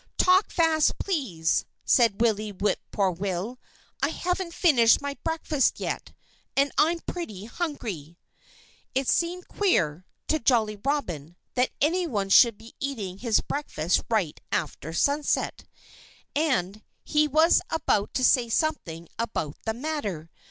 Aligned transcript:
"Talk 0.17 0.49
fast, 0.49 0.97
please!" 0.97 1.63
said 1.85 2.21
Willie 2.21 2.51
Whip 2.51 2.79
poor 2.91 3.11
will. 3.11 3.59
"I 4.01 4.09
haven't 4.09 4.51
finished 4.55 4.99
my 4.99 5.15
breakfast 5.23 5.79
yet. 5.79 6.11
And 6.57 6.71
I'm 6.75 7.01
pretty 7.01 7.45
hungry." 7.45 8.17
It 8.95 9.07
seemed 9.07 9.47
queer, 9.47 10.07
to 10.27 10.39
Jolly 10.39 10.79
Robin, 10.83 11.35
that 11.53 11.69
anyone 11.79 12.29
should 12.29 12.57
be 12.57 12.73
eating 12.79 13.19
his 13.19 13.41
breakfast 13.41 14.01
right 14.09 14.41
after 14.51 14.91
sunset. 14.91 15.65
And 16.35 16.81
he 17.03 17.27
was 17.27 17.61
about 17.69 18.11
to 18.15 18.23
say 18.23 18.49
something 18.49 19.07
about 19.19 19.55
the 19.67 19.75
matter. 19.75 20.31